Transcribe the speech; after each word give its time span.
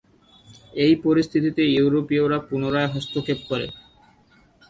এই 0.85 0.93
পরিস্থিতিতে 1.05 1.61
ইউরোপীয়রা 1.69 2.37
পুনরায় 2.47 2.91
হস্তক্ষেপ 2.93 3.39
করে। 3.49 3.67